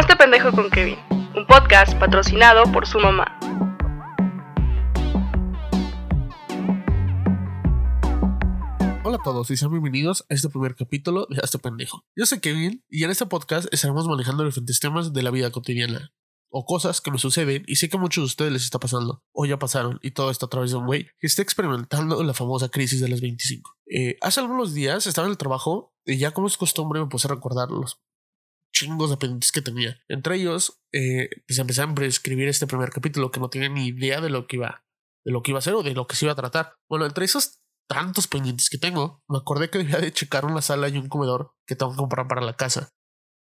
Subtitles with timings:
[0.00, 0.96] Hazte pendejo con Kevin,
[1.36, 3.38] un podcast patrocinado por su mamá.
[9.04, 12.02] Hola a todos y sean bienvenidos a este primer capítulo de Hazte pendejo.
[12.16, 16.14] Yo soy Kevin y en este podcast estaremos manejando diferentes temas de la vida cotidiana
[16.48, 19.22] o cosas que me suceden y sé que a muchos de ustedes les está pasando
[19.32, 22.32] o ya pasaron y todo esto a través de un güey que está experimentando la
[22.32, 23.76] famosa crisis de las 25.
[23.84, 27.28] Eh, hace algunos días estaba en el trabajo y ya como es costumbre me puse
[27.28, 28.00] a recordar los
[28.72, 30.00] chingos de pendientes que tenía.
[30.08, 34.20] Entre ellos, eh, pues empecé a escribir este primer capítulo que no tenía ni idea
[34.20, 34.84] de lo que iba,
[35.24, 36.74] de lo que iba a hacer o de lo que se iba a tratar.
[36.88, 40.88] Bueno, entre esos tantos pendientes que tengo, me acordé que debía de checar una sala
[40.88, 42.90] y un comedor que tengo que comprar para la casa.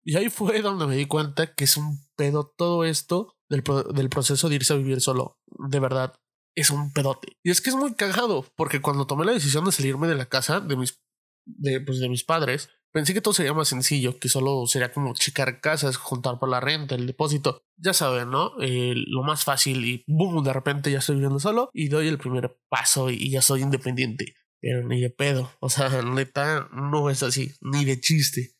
[0.03, 4.09] Y ahí fue donde me di cuenta que es un pedo todo esto del, del
[4.09, 5.39] proceso de irse a vivir solo.
[5.69, 6.13] De verdad,
[6.55, 7.37] es un pedote.
[7.43, 10.25] Y es que es muy cagado, porque cuando tomé la decisión de salirme de la
[10.25, 11.01] casa de mis,
[11.45, 15.13] de, pues, de mis padres, pensé que todo sería más sencillo, que solo sería como
[15.15, 17.63] checar casas, juntar por la renta, el depósito.
[17.75, 18.53] Ya saben, ¿no?
[18.61, 22.19] Eh, lo más fácil y boom, de repente ya estoy viviendo solo y doy el
[22.19, 24.35] primer paso y ya soy independiente.
[24.61, 25.51] Pero ni de pedo.
[25.59, 28.55] O sea, neta, no es así, ni de chiste.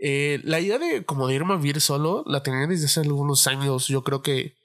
[0.00, 3.46] Eh, la idea de como de irme a vivir solo la tenía desde hace algunos
[3.46, 3.86] años.
[3.88, 4.56] Yo creo que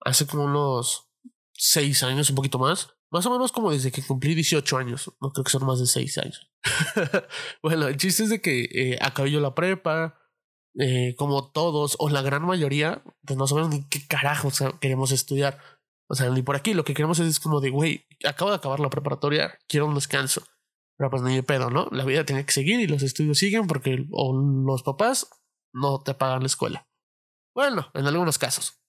[0.00, 1.08] hace como unos
[1.54, 2.90] seis años, un poquito más.
[3.10, 5.10] Más o menos como desde que cumplí 18 años.
[5.20, 6.53] No creo que son más de seis años.
[7.62, 10.20] bueno, el chiste es de que eh, acabé yo la prepa.
[10.76, 15.60] Eh, como todos, o la gran mayoría, pues no sabemos ni qué carajo queremos estudiar.
[16.08, 16.74] O sea, ni por aquí.
[16.74, 20.42] Lo que queremos es, como de, güey, acabo de acabar la preparatoria, quiero un descanso.
[20.96, 21.88] Pero pues ni de pedo, ¿no?
[21.90, 24.32] La vida tiene que seguir y los estudios siguen porque o
[24.66, 25.28] los papás
[25.72, 26.88] no te pagan la escuela.
[27.54, 28.80] Bueno, en algunos casos.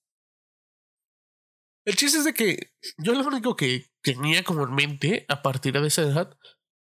[1.86, 5.80] El chiste es de que yo lo único que tenía como en mente a partir
[5.80, 6.38] de esa edad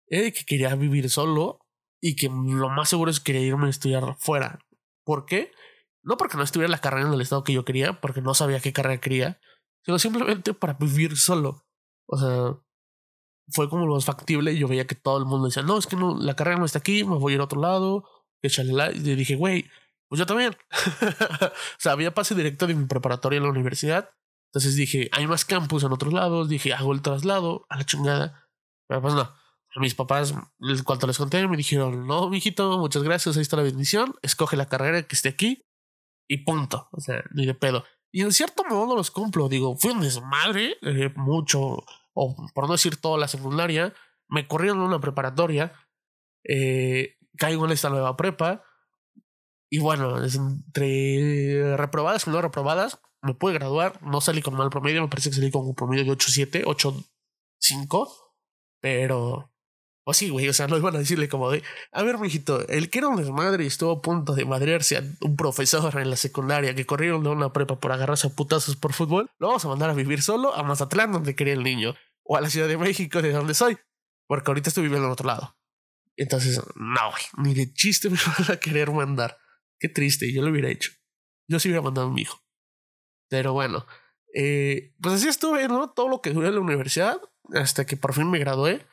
[0.09, 1.61] que quería vivir solo
[2.01, 4.59] y que lo más seguro es que quería irme a estudiar fuera.
[5.05, 5.53] ¿Por qué?
[6.03, 8.61] No porque no estuviera la carrera en el estado que yo quería, porque no sabía
[8.61, 9.41] qué carrera quería,
[9.85, 11.67] sino simplemente para vivir solo.
[12.07, 12.59] O sea,
[13.49, 15.87] fue como lo más factible y yo veía que todo el mundo decía, no, es
[15.87, 18.05] que no, la carrera no está aquí, me voy a ir a otro lado,
[18.43, 18.93] que chalala.
[18.93, 19.71] Y dije, güey,
[20.09, 20.57] pues yo también.
[21.51, 24.11] o sea, había pase directo de mi preparatoria en la universidad.
[24.51, 26.49] Entonces dije, hay más campus en otros lados.
[26.49, 28.49] Dije, hago el traslado a la chingada.
[28.87, 29.35] Pero pues no.
[29.77, 30.35] Mis papás,
[30.85, 34.15] cuando les conté, me dijeron, no, mijito, muchas gracias, ahí está la bendición.
[34.23, 35.65] Escoge la carrera que esté aquí
[36.29, 36.89] y punto.
[36.93, 37.85] O sea, ni de pedo.
[38.13, 39.49] Y en cierto modo los cumplo.
[39.49, 41.85] Digo, fui un desmadre, eh, mucho
[42.15, 43.93] o por no decir toda la secundaria,
[44.29, 45.73] me corrieron una preparatoria,
[46.45, 48.63] eh, caigo en esta nueva prepa,
[49.69, 55.03] y bueno, entre reprobadas y no reprobadas, me pude graduar, no salí con mal promedio,
[55.03, 58.09] me parece que salí con un promedio de 8.7, 8.5,
[58.81, 59.51] pero...
[60.07, 62.91] O sí, güey, o sea, no iban a decirle como de, a ver, mijito, el
[62.91, 66.17] que era un desmadre y estuvo a punto de madrearse a un profesor en la
[66.17, 69.69] secundaria que corrieron de una prepa por agarrarse a putazos por fútbol, lo vamos a
[69.69, 72.77] mandar a vivir solo a Mazatlán, donde quería el niño, o a la Ciudad de
[72.77, 73.79] México, de donde soy,
[74.27, 75.57] porque ahorita estoy viviendo en otro lado.
[76.17, 79.39] Entonces, no, güey, ni de chiste me van a querer mandar.
[79.79, 80.93] Qué triste, yo lo hubiera hecho.
[81.49, 82.43] Yo sí hubiera mandado a mi hijo.
[83.31, 83.87] Pero bueno,
[84.35, 85.91] eh, pues así estuve, ¿no?
[85.91, 87.21] Todo lo que duré en la universidad,
[87.55, 88.87] hasta que por fin me gradué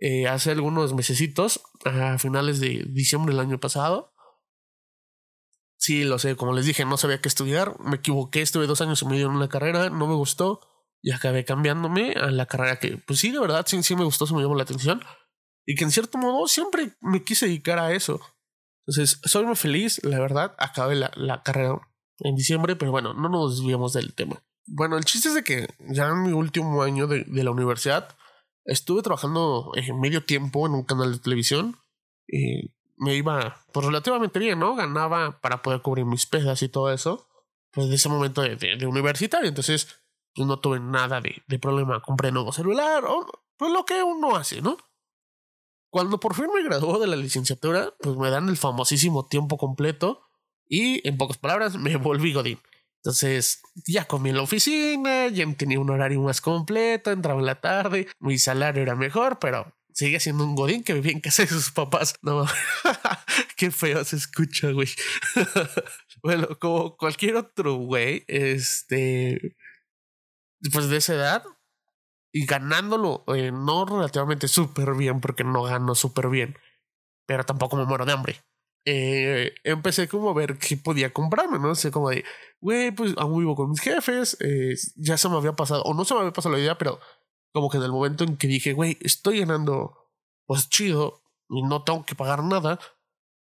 [0.00, 4.14] eh, hace algunos mesecitos, a finales de diciembre del año pasado.
[5.76, 9.00] Sí, lo sé, como les dije, no sabía qué estudiar, me equivoqué, estuve dos años
[9.02, 10.60] y medio en una carrera, no me gustó
[11.02, 14.26] y acabé cambiándome a la carrera que, pues sí, de verdad, sí, sí me gustó,
[14.26, 15.02] se me llamó la atención
[15.64, 18.20] y que en cierto modo siempre me quise dedicar a eso.
[18.86, 21.78] Entonces, soy muy feliz, la verdad, acabé la, la carrera
[22.18, 24.42] en diciembre, pero bueno, no nos desviamos del tema.
[24.66, 28.16] Bueno, el chiste es de que ya en mi último año de, de la universidad,
[28.64, 31.76] Estuve trabajando en medio tiempo en un canal de televisión
[32.26, 34.74] y me iba pues relativamente bien, ¿no?
[34.74, 37.26] Ganaba para poder cubrir mis pesas y todo eso.
[37.72, 40.02] Pues de ese momento de, de, universitario, entonces
[40.34, 42.02] pues no tuve nada de, de problema.
[42.02, 43.26] Compré nuevo celular o
[43.56, 44.76] pues lo que uno hace, ¿no?
[45.90, 50.22] Cuando por fin me graduó de la licenciatura, pues me dan el famosísimo tiempo completo
[50.68, 52.60] y en pocas palabras me volví Godín.
[53.02, 57.60] Entonces, ya comí en la oficina, ya tenía un horario más completo, entraba en la
[57.60, 61.48] tarde, mi salario era mejor, pero sigue siendo un godín que vivía en casa de
[61.48, 62.14] sus papás.
[62.20, 62.44] No,
[63.56, 64.88] qué feo se escucha, güey.
[66.22, 69.56] bueno, como cualquier otro güey, este,
[70.60, 71.44] después de esa edad,
[72.32, 76.58] y ganándolo, eh, no relativamente súper bien, porque no gano súper bien,
[77.26, 78.40] pero tampoco me muero de hambre
[78.84, 81.74] eh, empecé como a ver qué podía comprarme, ¿no?
[81.74, 82.24] sé, como de,
[82.60, 86.04] güey, pues aún vivo con mis jefes, eh, ya se me había pasado, o no
[86.04, 86.98] se me había pasado la idea, pero
[87.52, 90.10] como que en el momento en que dije, güey, estoy ganando,
[90.46, 92.78] pues chido, y no tengo que pagar nada,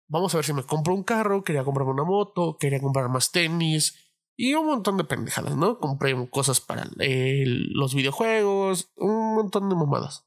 [0.09, 3.33] vamos a ver si me compro un carro, quería comprarme una moto, quería comprar más
[3.33, 4.07] tenis
[4.37, 5.79] y un montón de pendejadas, ¿no?
[5.79, 10.26] Compré cosas para los videojuegos, un montón de mamadas.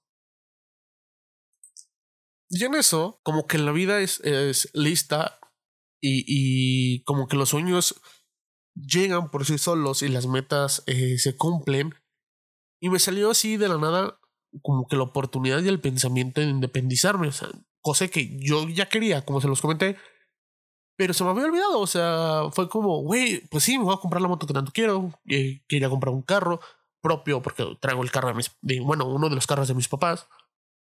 [2.49, 5.39] Y en eso, como que la vida es, es lista
[6.01, 8.01] y, y, como que los sueños
[8.75, 11.93] llegan por sí solos y las metas eh, se cumplen.
[12.81, 14.19] Y me salió así de la nada
[14.63, 17.27] como que la oportunidad y el pensamiento de independizarme.
[17.27, 17.49] O sea,
[17.81, 19.97] cosa que yo ya quería, como se los comenté.
[20.97, 24.01] Pero se me había olvidado, o sea, fue como, güey, pues sí, me voy a
[24.01, 25.13] comprar la moto que tanto quiero.
[25.29, 26.59] Eh, quería comprar un carro
[27.01, 29.87] propio porque traigo el carro de mis, de, bueno, uno de los carros de mis
[29.87, 30.27] papás.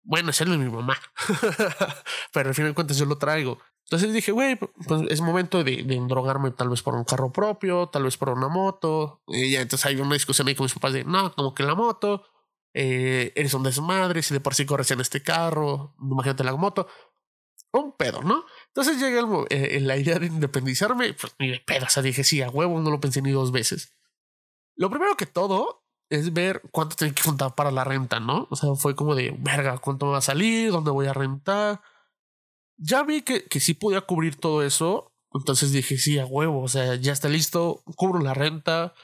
[0.08, 0.98] Bueno, es el de mi mamá.
[2.32, 3.58] Pero al final de cuentas yo lo traigo.
[3.84, 7.90] Entonces dije, güey, pues es momento de, de endrogarme tal vez por un carro propio,
[7.90, 9.20] tal vez por una moto.
[9.26, 11.74] Y ya entonces hay una discusión ahí con mis papás de, no, como que la
[11.74, 12.24] moto,
[12.72, 16.88] eh, eres un desmadre, si de por sí corres en este carro, imagínate la moto.
[17.70, 18.46] Un pedo, ¿no?
[18.68, 19.20] Entonces llegué
[19.50, 22.80] eh, la idea de independizarme, pues ni de pedo, o sea, dije, sí, a huevo,
[22.80, 23.94] no lo pensé ni dos veces.
[24.74, 28.46] Lo primero que todo es ver cuánto tengo que juntar para la renta, ¿no?
[28.50, 30.70] O sea, fue como de, verga, ¿cuánto me va a salir?
[30.70, 31.80] ¿Dónde voy a rentar?
[32.76, 36.68] Ya vi que, que sí podía cubrir todo eso, entonces dije, sí, a huevo, o
[36.68, 38.94] sea, ya está listo, cubro la renta,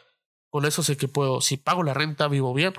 [0.50, 2.74] con eso sé que puedo, si pago la renta, vivo bien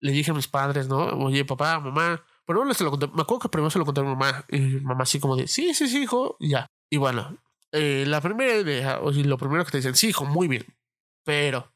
[0.00, 1.04] le dije a mis padres, ¿no?
[1.24, 2.24] Oye, papá, mamá.
[2.46, 3.06] Pero no se lo conté.
[3.08, 4.44] Me acuerdo que primero se lo conté a mi mamá.
[4.48, 6.36] Y mamá así como de, sí, sí, sí, hijo.
[6.40, 6.66] Y ya.
[6.90, 7.36] Y bueno,
[7.72, 10.64] eh, la primera idea, o lo primero que te dicen, sí, hijo, muy bien.
[11.24, 11.72] Pero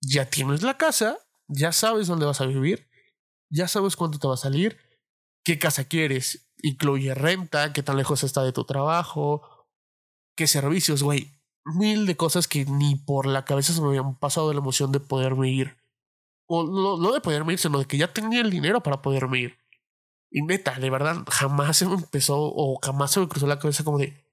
[0.00, 2.88] ya tienes la casa, ya sabes dónde vas a vivir,
[3.50, 4.78] ya sabes cuánto te va a salir,
[5.44, 9.66] qué casa quieres, incluye renta, qué tan lejos está de tu trabajo,
[10.36, 11.32] qué servicios, güey.
[11.64, 14.92] Mil de cosas que ni por la cabeza se me habían pasado de la emoción
[14.92, 15.76] de poderme ir
[16.46, 19.58] o no, de poderme ir, sino de que ya tenía el dinero para poderme ir.
[20.30, 23.84] Y neta, de verdad, jamás se me empezó o jamás se me cruzó la cabeza
[23.84, 24.24] como de,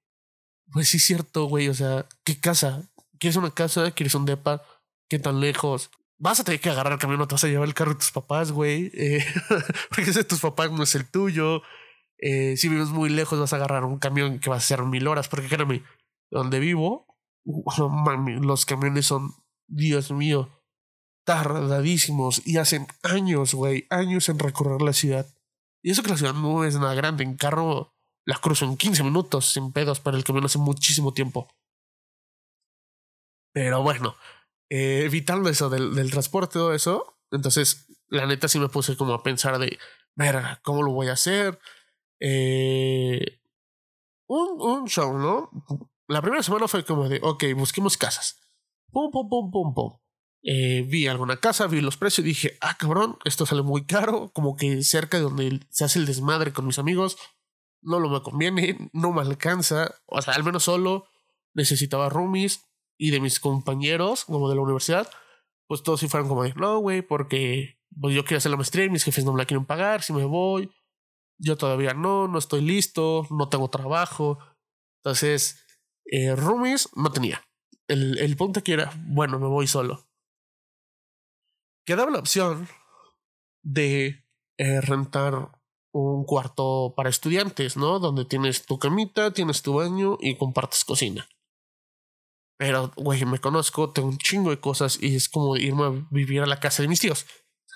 [0.71, 2.83] pues sí es cierto, güey, o sea, ¿qué casa?
[3.19, 3.92] ¿Quieres una casa?
[3.92, 4.63] ¿Quieres un depa?
[5.10, 5.92] ¿Qué tan lejos?
[6.18, 8.00] Vas a tener que agarrar el camión, no te vas a llevar el carro de
[8.00, 9.26] tus papás, güey, eh,
[9.90, 11.62] porque ese de tus papás no es el tuyo.
[12.18, 15.08] Eh, si vives muy lejos, vas a agarrar un camión que va a ser mil
[15.08, 15.84] horas, porque créeme,
[16.32, 17.08] donde vivo,
[17.46, 19.34] mami, los camiones son,
[19.68, 20.50] Dios mío,
[21.26, 25.28] tardadísimos y hacen años, güey, años en recorrer la ciudad.
[25.84, 27.94] Y eso que la ciudad no es nada grande, en carro
[28.26, 31.50] la cruzo en 15 minutos sin pedos, para el camino hace muchísimo tiempo.
[33.54, 34.16] Pero bueno,
[34.69, 39.13] eh, evitando eso del, del transporte, todo eso, entonces la neta sí me puse como
[39.13, 39.77] a pensar de,
[40.15, 41.60] ver, ¿cómo lo voy a hacer?
[42.19, 43.42] Eh,
[44.27, 45.50] un, un show, ¿no?
[46.07, 48.39] La primera semana fue como de, ok, busquemos casas.
[48.92, 49.98] Pum, pum, pum, pum, pum.
[50.44, 54.30] Eh, vi alguna casa, vi los precios y dije, ah, cabrón, esto sale muy caro,
[54.33, 57.18] como que cerca de donde se hace el desmadre con mis amigos,
[57.81, 61.07] no lo me conviene, no me alcanza, o sea, al menos solo
[61.54, 62.65] necesitaba roomies
[63.04, 65.10] y de mis compañeros, como de la universidad,
[65.68, 68.86] pues todos si fueron como de, no, güey, porque pues yo quiero hacer la maestría
[68.86, 70.72] y mis jefes no me la quieren pagar, si me voy,
[71.40, 74.40] yo todavía no, no estoy listo, no tengo trabajo,
[75.04, 75.66] entonces,
[76.06, 77.44] eh, roomies no tenía.
[77.88, 80.08] El, el punto que era, bueno, me voy solo
[81.86, 82.68] quedaba la opción
[83.64, 84.24] de
[84.58, 85.52] eh, rentar
[85.94, 88.00] un cuarto para estudiantes, ¿no?
[88.00, 91.28] Donde tienes tu camita, tienes tu baño y compartes cocina.
[92.63, 96.41] Pero, güey, me conozco, tengo un chingo de cosas y es como irme a vivir
[96.41, 97.25] a la casa de mis tíos.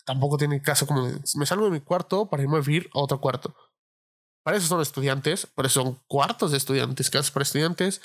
[0.05, 3.19] tampoco tiene caso como me salgo de mi cuarto para irme a vivir a otro
[3.19, 3.53] cuarto.
[4.45, 8.01] Para eso son estudiantes, por eso son cuartos de estudiantes, casas para estudiantes.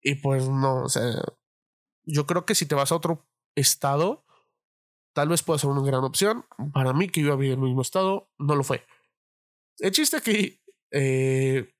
[0.00, 1.22] Y pues no, o sea,
[2.04, 4.24] yo creo que si te vas a otro estado,
[5.16, 6.44] Tal vez pueda ser una gran opción.
[6.74, 8.84] Para mí, que iba a vivir en el mismo estado, no lo fue.
[9.78, 10.60] El chiste aquí,
[10.92, 11.74] eh,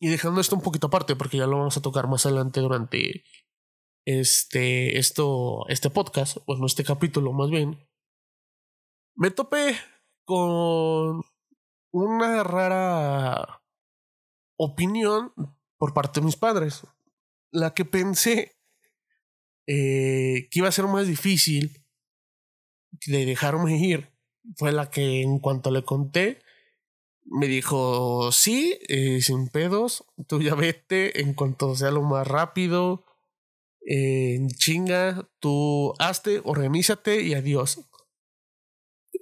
[0.00, 3.22] y dejando esto un poquito aparte, porque ya lo vamos a tocar más adelante durante
[4.06, 7.78] este, esto, este podcast, bueno, este capítulo más bien,
[9.14, 9.76] me topé
[10.24, 11.22] con
[11.92, 13.62] una rara
[14.56, 15.32] opinión
[15.76, 16.82] por parte de mis padres,
[17.52, 18.56] la que pensé
[19.66, 21.84] eh, que iba a ser más difícil
[23.06, 24.10] de dejarme ir
[24.56, 26.42] fue la que en cuanto le conté
[27.24, 33.04] me dijo sí eh, sin pedos tú ya vete en cuanto sea lo más rápido
[33.82, 37.88] en chinga tú hazte organízate y adiós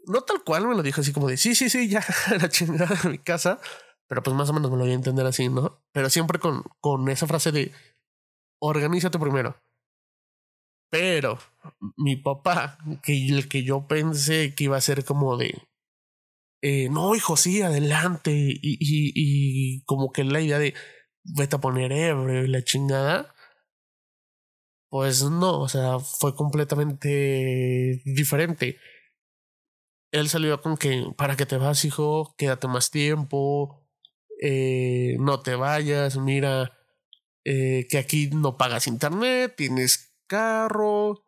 [0.06, 2.04] no tal cual me lo dijo así como de sí sí sí ya
[2.40, 3.60] la chingada de mi casa
[4.06, 6.64] pero pues más o menos me lo voy a entender así no pero siempre con
[6.80, 7.72] con esa frase de
[8.60, 9.56] organízate primero
[10.90, 11.38] pero
[11.96, 15.68] mi papá, que el que yo pensé que iba a ser como de,
[16.62, 18.32] eh, no, hijo, sí, adelante.
[18.32, 20.74] Y, y, y como que la idea de,
[21.24, 23.34] vete a poner ebrio y la chingada.
[24.90, 28.78] Pues no, o sea, fue completamente diferente.
[30.12, 33.86] Él salió con que para que te vas, hijo, quédate más tiempo,
[34.40, 36.78] eh, no te vayas, mira,
[37.44, 41.24] eh, que aquí no pagas internet, tienes carro,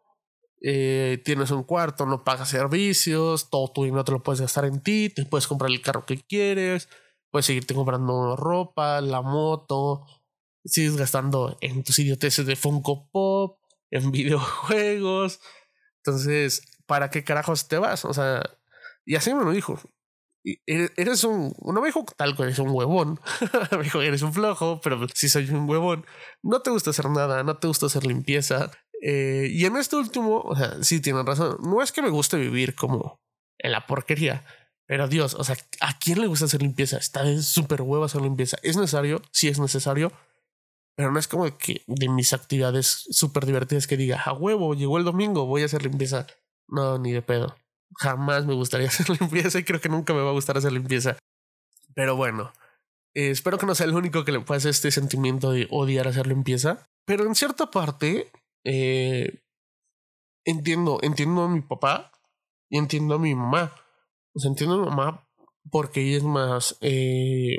[0.61, 4.83] eh, tienes un cuarto, no pagas servicios, todo tu dinero te lo puedes gastar en
[4.83, 6.89] ti, te puedes comprar el carro que quieres,
[7.31, 10.07] puedes seguirte comprando ropa, la moto,
[10.65, 13.59] sigues gastando en tus idioteces de Funko Pop,
[13.91, 15.41] en videojuegos.
[16.05, 18.05] Entonces, ¿para qué carajos te vas?
[18.05, 18.43] O sea,
[19.05, 19.79] y así me lo dijo.
[20.67, 23.21] Eres un, no me dijo tal que eres un huevón,
[23.73, 26.07] me dijo eres un flojo, pero sí soy un huevón.
[26.43, 28.71] No te gusta hacer nada, no te gusta hacer limpieza.
[29.03, 31.57] Eh, y en este último, o sea, sí tienen razón.
[31.63, 33.21] No es que me guste vivir como
[33.59, 34.45] en la porquería,
[34.87, 36.99] pero Dios, o sea, ¿a quién le gusta hacer limpieza?
[36.99, 38.59] Está de súper huevo hacer limpieza.
[38.63, 39.23] ¿Es necesario?
[39.31, 40.13] Sí es necesario.
[40.97, 44.99] Pero no es como que de mis actividades súper divertidas que diga, a huevo, llegó
[44.99, 46.27] el domingo, voy a hacer limpieza.
[46.67, 47.57] No, ni de pedo.
[47.99, 51.17] Jamás me gustaría hacer limpieza y creo que nunca me va a gustar hacer limpieza.
[51.95, 52.53] Pero bueno,
[53.15, 56.27] eh, espero que no sea el único que le pase este sentimiento de odiar hacer
[56.27, 56.87] limpieza.
[57.07, 58.31] Pero en cierta parte,
[58.65, 59.43] eh,
[60.45, 62.13] entiendo, entiendo a mi papá
[62.69, 63.73] y entiendo a mi mamá.
[64.35, 65.27] O sea, entiendo a mi mamá
[65.71, 67.57] porque ella es más, eh,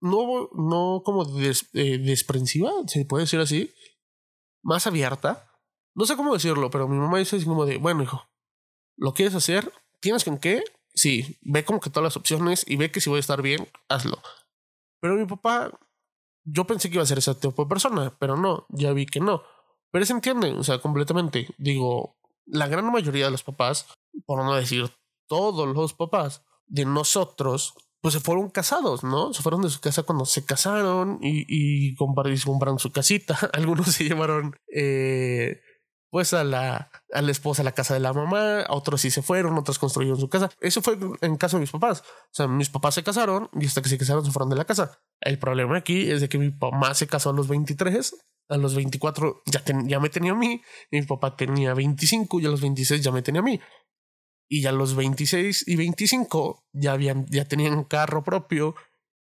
[0.00, 3.72] no, no como eh, desprensiva, se puede decir así,
[4.62, 5.50] más abierta.
[5.94, 8.28] No sé cómo decirlo, pero mi mamá dice así como de, bueno, hijo,
[8.96, 9.72] ¿lo quieres hacer?
[10.00, 10.62] ¿Tienes con qué?
[10.94, 13.68] Sí, ve como que todas las opciones y ve que si voy a estar bien,
[13.88, 14.20] hazlo.
[15.00, 15.70] Pero mi papá,
[16.44, 19.20] yo pensé que iba a ser ese tipo de persona, pero no, ya vi que
[19.20, 19.42] no.
[19.90, 21.48] Pero se entiende, o sea, completamente.
[21.58, 22.16] Digo,
[22.46, 23.86] la gran mayoría de los papás,
[24.26, 24.90] por no decir
[25.26, 29.32] todos los papás de nosotros, pues se fueron casados, ¿no?
[29.32, 33.36] Se fueron de su casa cuando se casaron y, y, compraron su casita.
[33.52, 35.60] Algunos se llevaron eh,
[36.10, 39.22] pues a la, a la esposa a la casa de la mamá, otros sí se
[39.22, 40.50] fueron, otros construyeron su casa.
[40.60, 42.00] Eso fue en caso de mis papás.
[42.00, 44.64] O sea, mis papás se casaron y hasta que se casaron se fueron de la
[44.64, 45.00] casa.
[45.20, 48.16] El problema aquí es de que mi mamá se casó a los 23,
[48.48, 52.50] a los 24 ya, ya me tenía a mí, mi papá tenía 25 y a
[52.50, 53.60] los 26 ya me tenía a mí.
[54.50, 58.74] Y ya a los 26 y 25 ya, habían, ya tenían carro propio,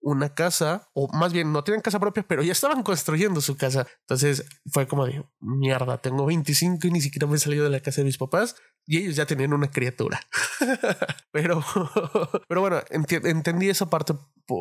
[0.01, 3.87] una casa, o más bien no tenían casa propia, pero ya estaban construyendo su casa.
[4.01, 7.81] Entonces fue como de mierda, tengo 25 y ni siquiera me he salido de la
[7.81, 10.21] casa de mis papás y ellos ya tenían una criatura.
[11.33, 11.63] pero,
[12.49, 14.15] pero bueno, entendí esa parte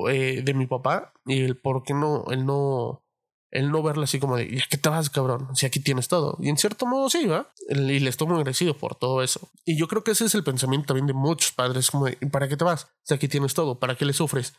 [0.09, 3.03] eh, de mi papá y el por qué no, él no,
[3.51, 5.55] el no verlo así como de, ¿ya qué te vas, cabrón?
[5.55, 6.37] Si aquí tienes todo.
[6.39, 7.51] Y en cierto modo sí, ¿va?
[7.69, 9.49] Y le estoy muy agradecido por todo eso.
[9.65, 12.47] Y yo creo que ese es el pensamiento también de muchos padres, como de, ¿para
[12.47, 12.87] qué te vas?
[13.03, 14.53] Si aquí tienes todo, ¿para qué le sufres?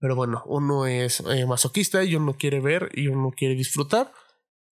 [0.00, 4.12] Pero bueno, uno es eh, masoquista y uno quiere ver y uno quiere disfrutar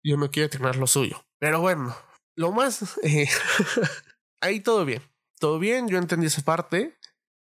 [0.03, 1.25] y uno quiere tener lo suyo.
[1.39, 1.95] Pero bueno,
[2.35, 2.97] lo más...
[3.03, 3.27] Eh,
[4.41, 5.01] ahí todo bien.
[5.39, 6.97] Todo bien, yo entendí esa parte,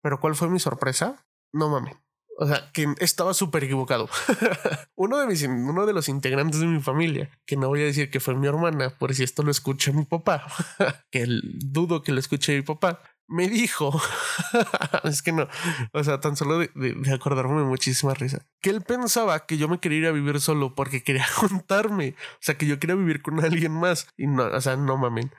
[0.02, 1.26] pero ¿cuál fue mi sorpresa?
[1.52, 1.96] No mames.
[2.38, 4.08] O sea, que estaba súper equivocado.
[4.96, 8.10] uno, de mis, uno de los integrantes de mi familia, que no voy a decir
[8.10, 10.46] que fue mi hermana, por si esto lo escucha mi papá,
[11.10, 13.92] que dudo que lo escuche mi papá, me dijo,
[15.04, 15.48] es que no,
[15.92, 19.98] o sea, tan solo de, acordarme muchísima risa, que él pensaba que yo me quería
[19.98, 23.72] ir a vivir solo porque quería juntarme, o sea, que yo quería vivir con alguien
[23.72, 25.32] más, y no, o sea, no mamen,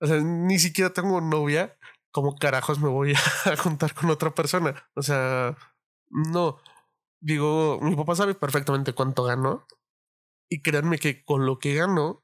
[0.00, 1.76] o sea, ni siquiera tengo novia,
[2.12, 3.14] ¿cómo carajos me voy
[3.46, 4.74] a juntar con otra persona?
[4.94, 5.56] O sea,
[6.10, 6.58] no.
[7.20, 9.66] Digo, mi papá sabe perfectamente cuánto gano.
[10.50, 12.22] Y créanme que con lo que gano,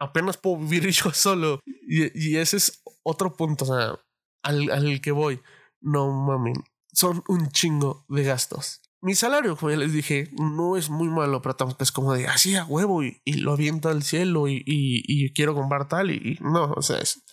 [0.00, 1.60] apenas puedo vivir yo solo.
[1.64, 3.98] Y, ese es otro punto, o sea,
[4.42, 5.40] al, al que voy.
[5.80, 6.54] No mamen,
[6.92, 8.80] son un chingo de gastos.
[9.00, 12.28] Mi salario, como ya les dije, no es muy malo, pero tampoco es como de
[12.28, 16.38] así a huevo y, lo aviento al cielo y, y, y quiero comprar tal y,
[16.40, 17.24] no, o sea, es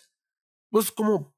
[0.71, 1.35] pues como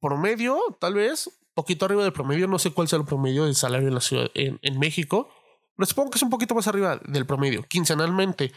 [0.00, 2.46] promedio, tal vez, poquito arriba del promedio.
[2.46, 5.28] No sé cuál sea el promedio del salario en la ciudad en, en México.
[5.76, 7.62] Pero supongo que es un poquito más arriba del promedio.
[7.62, 8.52] Quincenalmente,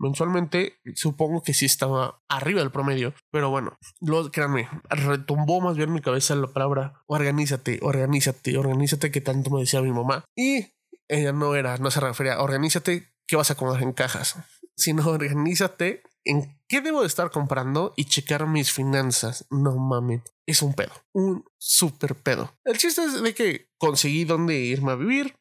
[0.00, 3.14] mensualmente, supongo que sí estaba arriba del promedio.
[3.30, 9.10] Pero bueno, lo, créanme, retumbó más bien en mi cabeza la palabra organízate, organízate, organízate,
[9.12, 10.24] que tanto me decía mi mamá.
[10.34, 10.66] Y
[11.08, 14.36] ella no era, no se refería a organízate que vas a acomodar en cajas,
[14.76, 19.46] sino organízate en qué debo de estar comprando y checar mis finanzas.
[19.50, 22.52] No mames, es un pedo, un super pedo.
[22.64, 25.36] El chiste es de que conseguí dónde irme a vivir.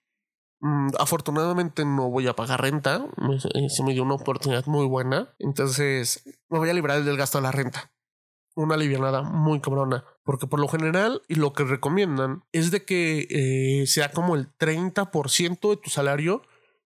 [0.62, 3.06] Mm, afortunadamente no voy a pagar renta,
[3.54, 7.38] eh, se me dio una oportunidad muy buena, entonces me voy a librar del gasto
[7.38, 7.94] de la renta.
[8.56, 13.28] Una alivianada muy cabrona, porque por lo general y lo que recomiendan es de que
[13.30, 16.42] eh, sea como el 30% de tu salario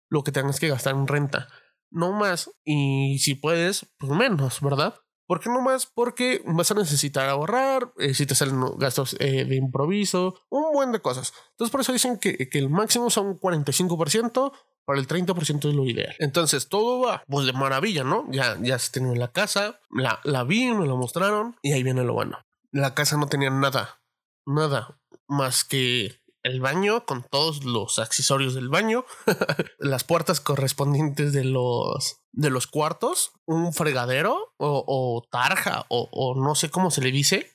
[0.10, 1.48] lo que tengas que gastar en renta.
[1.90, 2.52] No más.
[2.64, 4.96] Y si puedes, pues menos, ¿verdad?
[5.28, 5.86] ¿Por qué no más?
[5.86, 10.92] Porque vas a necesitar ahorrar, eh, si te salen gastos eh, de improviso, un buen
[10.92, 11.34] de cosas.
[11.52, 14.52] Entonces por eso dicen que, que el máximo son 45%,
[14.86, 16.16] para el 30% es lo ideal.
[16.20, 18.26] Entonces todo va pues de maravilla, ¿no?
[18.30, 21.84] Ya, ya se tenía en la casa, la, la vi, me lo mostraron y ahí
[21.84, 22.38] viene lo bueno.
[22.72, 24.02] La casa no tenía nada,
[24.46, 29.04] nada más que el baño con todos los accesorios del baño,
[29.80, 36.70] las puertas correspondientes de los de los cuartos, un fregadero o, tarja o, no sé
[36.70, 37.52] cómo se le dice.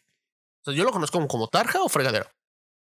[0.66, 2.26] Yo lo conozco como, como tarja o fregadero.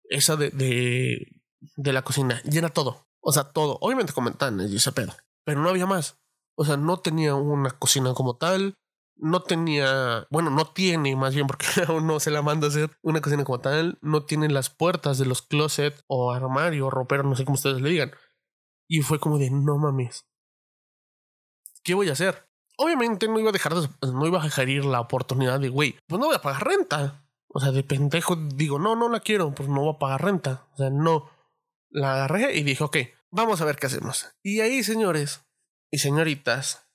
[0.06, 1.42] Esa de, de,
[1.76, 3.06] de la cocina llena todo.
[3.22, 3.78] O sea, todo.
[3.82, 5.14] Obviamente con ventanas y ese pedo.
[5.46, 6.18] Pero no había más.
[6.58, 8.76] O sea, no tenía una cocina como tal.
[9.22, 12.90] No tenía, bueno, no tiene más bien porque aún no se la manda a hacer
[13.02, 13.98] una cocina como tal.
[14.02, 17.82] No tiene las puertas de los closet o armario o ropero, no sé cómo ustedes
[17.82, 18.12] le digan.
[18.88, 20.26] Y fue como de, no mames.
[21.84, 22.48] ¿Qué voy a hacer?
[22.78, 26.20] Obviamente no iba a dejar, no iba a dejar ir la oportunidad de, güey, pues
[26.20, 27.26] no voy a pagar renta.
[27.48, 30.68] O sea, de pendejo digo, no, no la quiero, pues no voy a pagar renta.
[30.74, 31.30] O sea, no
[31.90, 32.98] la agarré y dije, ok,
[33.32, 34.28] vamos a ver qué hacemos.
[34.44, 35.42] Y ahí, señores
[35.92, 36.89] y señoritas,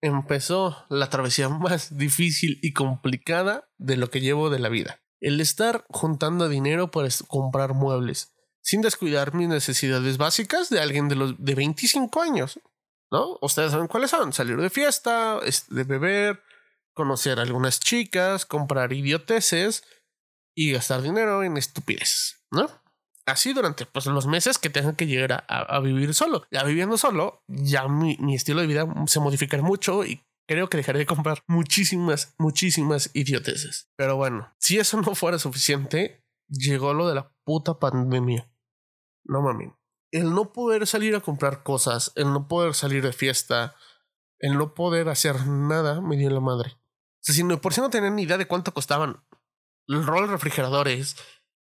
[0.00, 5.00] empezó la travesía más difícil y complicada de lo que llevo de la vida.
[5.20, 11.16] El estar juntando dinero para comprar muebles, sin descuidar mis necesidades básicas de alguien de
[11.16, 12.60] los de 25 años.
[13.10, 13.38] ¿No?
[13.40, 14.32] Ustedes saben cuáles son.
[14.32, 15.38] Salir de fiesta,
[15.68, 16.42] de beber,
[16.92, 19.84] conocer a algunas chicas, comprar idioteces
[20.56, 22.68] y gastar dinero en estupideces, ¿no?
[23.26, 26.46] Así durante pues, los meses que tenga que llegar a, vivir solo.
[26.50, 31.00] Ya viviendo solo, ya mi, estilo de vida se modificará mucho y creo que dejaré
[31.00, 33.90] de comprar muchísimas, muchísimas idioteces.
[33.96, 38.48] Pero bueno, si eso no fuera suficiente, llegó lo de la puta pandemia.
[39.24, 39.72] No mami.
[40.12, 43.74] El no poder salir a comprar cosas, el no poder salir de fiesta,
[44.38, 46.78] el no poder hacer nada, me dio la madre.
[47.20, 49.20] Si no, por si no tenían ni idea de cuánto costaban
[49.88, 51.16] el rol de refrigeradores,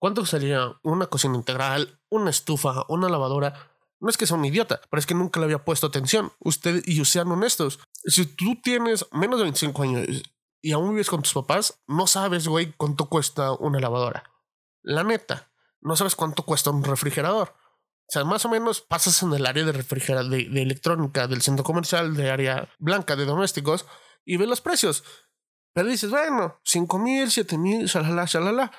[0.03, 3.71] ¿Cuánto salía una cocina integral, una estufa, una lavadora?
[4.01, 6.33] No es que sea un idiota, pero es que nunca le había puesto atención.
[6.41, 10.09] Ustedes, y sean honestos, si tú tienes menos de 25 años
[10.61, 14.25] y aún vives con tus papás, no sabes, güey, cuánto cuesta una lavadora.
[14.83, 17.51] La neta, no sabes cuánto cuesta un refrigerador.
[17.51, 21.63] O sea, más o menos pasas en el área de refrigerador, de, electrónica, del centro
[21.63, 23.87] comercial, de área blanca, de domésticos,
[24.25, 25.05] y ves los precios.
[25.73, 28.73] Pero dices, bueno, 5 mil, 7 mil, shalala, shalala.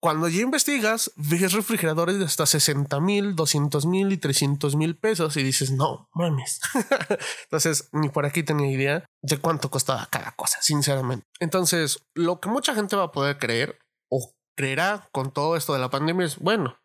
[0.00, 5.36] Cuando ya investigas, ves refrigeradores de hasta 60 mil, 200 mil y 300 mil pesos
[5.36, 6.60] y dices, no mames.
[7.44, 11.26] Entonces, ni por aquí tenía idea de cuánto costaba cada cosa, sinceramente.
[11.38, 13.78] Entonces, lo que mucha gente va a poder creer
[14.10, 16.78] o creerá con todo esto de la pandemia es, bueno,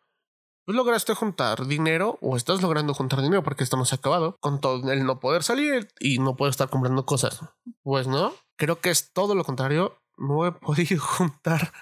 [0.66, 5.06] pues lograste juntar dinero o estás logrando juntar dinero porque esto acabado con todo el
[5.06, 7.40] no poder salir y no poder estar comprando cosas.
[7.82, 9.96] Pues no, creo que es todo lo contrario.
[10.18, 11.72] No he podido juntar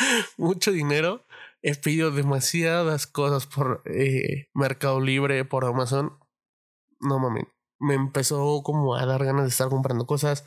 [0.36, 1.24] mucho dinero.
[1.62, 6.18] He pedido demasiadas cosas por eh, Mercado Libre, por Amazon.
[7.00, 7.46] No mames.
[7.78, 10.44] Me empezó como a dar ganas de estar comprando cosas.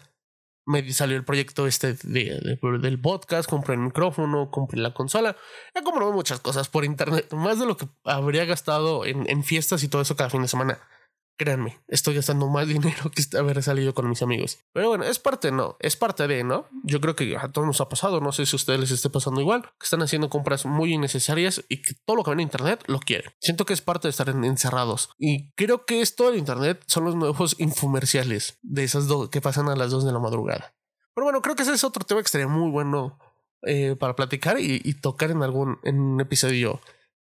[0.65, 5.35] Me salió el proyecto este de, del podcast, compré el micrófono, compré la consola.
[5.75, 9.83] He comprado muchas cosas por internet, más de lo que habría gastado en, en fiestas
[9.83, 10.79] y todo eso cada fin de semana.
[11.37, 14.59] Créanme, estoy gastando más dinero que haber salido con mis amigos.
[14.71, 16.67] Pero bueno, es parte, no, es parte de, ¿no?
[16.83, 19.09] Yo creo que a todos nos ha pasado, no sé si a ustedes les esté
[19.09, 22.43] pasando igual, que están haciendo compras muy innecesarias y que todo lo que ven en
[22.43, 23.31] Internet lo quieren.
[23.39, 25.09] Siento que es parte de estar encerrados.
[25.17, 29.69] Y creo que esto en Internet son los nuevos infomerciales de esas dos que pasan
[29.69, 30.75] a las dos de la madrugada.
[31.15, 33.19] Pero bueno, creo que ese es otro tema que estaría muy bueno
[33.63, 36.81] eh, para platicar y, y tocar en algún en un episodio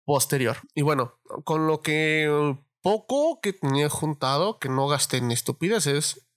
[0.05, 0.57] posterior.
[0.73, 6.27] Y bueno, con lo que poco que tenía juntado, que no gasté en estupideces,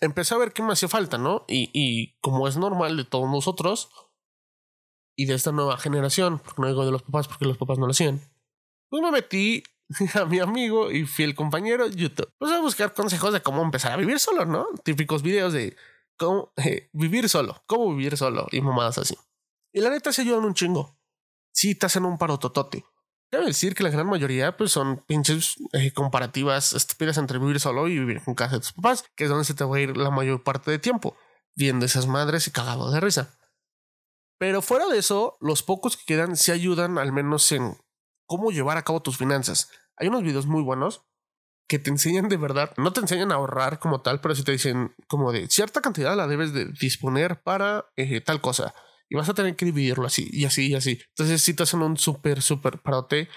[0.00, 1.44] empecé a ver qué me hacía falta, ¿no?
[1.48, 3.90] Y, y como es normal de todos nosotros
[5.16, 7.86] y de esta nueva generación, porque no digo de los papás porque los papás no
[7.86, 8.20] lo hacían,
[8.88, 9.62] pues me metí
[10.14, 12.30] a mi amigo y fiel compañero YouTube.
[12.38, 14.66] Pues a buscar consejos de cómo empezar a vivir solo, ¿no?
[14.84, 15.76] Típicos videos de
[16.16, 19.16] cómo eh, vivir solo, cómo vivir solo y mamadas así.
[19.72, 20.98] Y la neta se ayudan un chingo.
[21.52, 22.38] Sí, te hacen un paro
[23.30, 27.86] Debo decir que la gran mayoría pues son pinches eh, comparativas estúpidas entre vivir solo
[27.86, 29.96] y vivir con casa de tus papás, que es donde se te va a ir
[29.96, 31.16] la mayor parte de tiempo,
[31.54, 33.38] viendo esas madres y cagado de risa.
[34.38, 37.76] Pero fuera de eso, los pocos que quedan sí ayudan al menos en
[38.26, 39.70] cómo llevar a cabo tus finanzas.
[39.96, 41.02] Hay unos videos muy buenos
[41.68, 44.50] que te enseñan de verdad, no te enseñan a ahorrar como tal, pero sí te
[44.50, 48.74] dicen como de cierta cantidad la debes de disponer para eh, tal cosa
[49.10, 51.00] y vas a tener que dividirlo así y así y así.
[51.10, 53.28] Entonces, si te hacen un súper, súper parote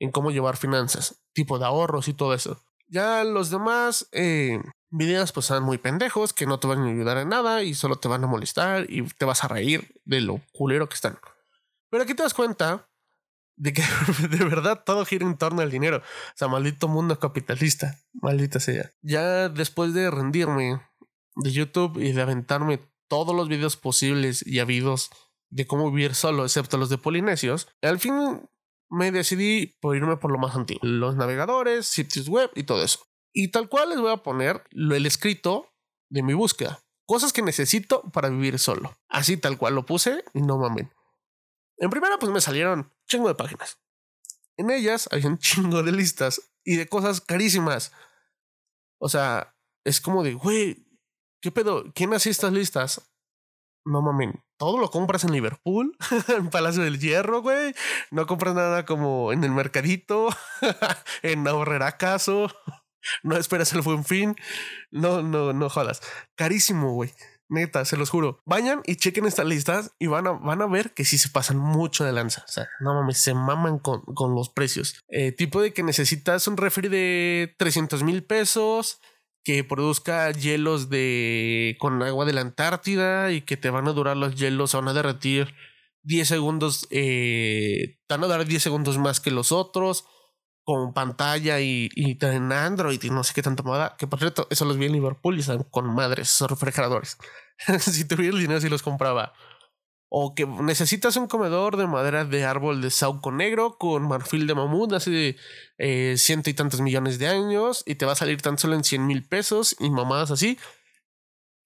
[0.00, 2.60] en cómo llevar finanzas, tipo de ahorros y todo eso.
[2.88, 4.58] Ya los demás eh,
[4.90, 7.96] videos pues son muy pendejos, que no te van a ayudar en nada y solo
[7.96, 11.18] te van a molestar y te vas a reír de lo culero que están.
[11.90, 12.88] Pero aquí te das cuenta
[13.56, 13.82] de que
[14.30, 15.98] de verdad todo gira en torno al dinero.
[15.98, 17.98] O sea, maldito mundo capitalista.
[18.14, 18.90] Maldita sea.
[19.02, 20.80] Ya después de rendirme
[21.36, 25.10] de YouTube y de aventarme todos los videos posibles y habidos
[25.50, 28.48] de cómo vivir solo, excepto los de polinesios, al fin
[28.90, 30.80] me decidí por irme por lo más antiguo.
[30.82, 33.06] Los navegadores, sitios web y todo eso.
[33.32, 35.74] Y tal cual les voy a poner el escrito
[36.10, 36.82] de mi búsqueda.
[37.06, 38.96] Cosas que necesito para vivir solo.
[39.08, 40.92] Así tal cual lo puse y no mamen.
[41.78, 43.78] En primera, pues me salieron chingo de páginas.
[44.56, 47.92] En ellas hay un chingo de listas y de cosas carísimas.
[48.98, 50.87] O sea, es como de, güey,
[51.40, 51.84] ¿qué pedo?
[51.94, 53.10] ¿Quién hace estas listas?
[53.84, 55.96] No mamen, todo lo compras en Liverpool,
[56.28, 57.74] en Palacio del Hierro, güey.
[58.10, 60.28] No compras nada como en el mercadito,
[61.22, 62.50] en Ahorrera acaso.
[63.22, 64.36] No esperas el buen fin.
[64.90, 66.02] No, no, no jodas.
[66.34, 67.14] Carísimo, güey.
[67.48, 68.42] Neta, se los juro.
[68.44, 71.56] Vayan y chequen estas listas y van a, van a ver que sí se pasan
[71.56, 72.44] mucho de lanza.
[72.46, 75.00] O sea, no mames, se maman con, con los precios.
[75.08, 79.00] Eh, tipo de que necesitas un refri de 300 mil pesos
[79.48, 84.14] que produzca hielos de con agua de la Antártida y que te van a durar
[84.14, 85.54] los hielos, van a derretir
[86.02, 90.04] 10 segundos, eh, van a dar 10 segundos más que los otros
[90.64, 93.96] con pantalla y, y en Android y no sé qué tanta moda.
[93.96, 97.16] Que por cierto, eso los vi en Liverpool y están con madres esos refrigeradores.
[97.78, 99.32] si tuviera el dinero, si los compraba.
[100.08, 104.54] O que necesitas un comedor de madera de árbol de sauco negro con marfil de
[104.54, 105.36] mamut hace
[105.76, 108.84] eh, ciento y tantos millones de años y te va a salir tan solo en
[108.84, 110.58] 100 mil pesos y mamadas así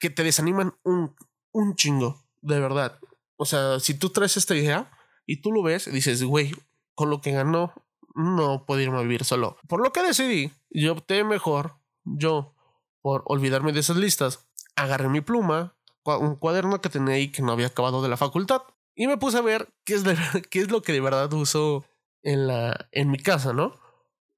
[0.03, 1.15] que te desaniman un,
[1.53, 2.99] un chingo, de verdad.
[3.37, 4.91] O sea, si tú traes esta idea
[5.27, 6.53] y tú lo ves, dices, güey,
[6.97, 7.73] con lo que ganó
[8.15, 9.57] no puedo irme a vivir solo.
[9.69, 12.55] Por lo que decidí, yo opté mejor, yo,
[13.01, 17.53] por olvidarme de esas listas, agarré mi pluma, un cuaderno que tenía ahí que no
[17.53, 18.63] había acabado de la facultad,
[18.95, 20.05] y me puse a ver qué es,
[20.51, 21.85] qué es lo que de verdad uso
[22.23, 23.81] en, la, en mi casa, ¿no?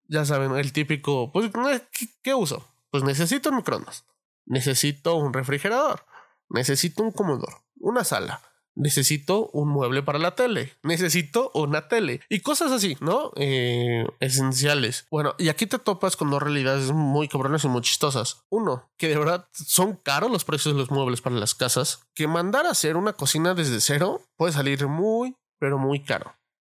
[0.06, 1.50] Ya saben, el típico, pues,
[1.92, 2.66] ¿qué, qué uso?
[2.90, 4.04] Pues necesito un microondas,
[4.44, 6.04] necesito un refrigerador,
[6.48, 8.40] necesito un comedor, una sala,
[8.74, 13.32] necesito un mueble para la tele, necesito una tele y cosas así, ¿no?
[13.36, 15.06] Eh, esenciales.
[15.10, 18.44] Bueno, y aquí te topas con dos realidades muy cabronas y muy chistosas.
[18.50, 22.26] Uno, que de verdad son caros los precios de los muebles para las casas, que
[22.26, 26.34] mandar a hacer una cocina desde cero puede salir muy, pero muy caro.